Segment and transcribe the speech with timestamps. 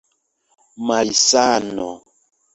[0.87, 1.89] malsano